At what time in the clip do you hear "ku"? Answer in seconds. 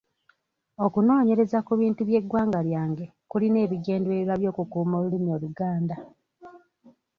1.67-1.73